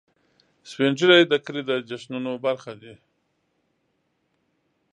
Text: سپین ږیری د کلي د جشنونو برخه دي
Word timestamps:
سپین 0.69 0.91
ږیری 0.99 1.21
د 1.27 1.33
کلي 1.45 1.63
د 1.69 1.71
جشنونو 1.89 2.31
برخه 2.45 2.73
دي 2.81 2.93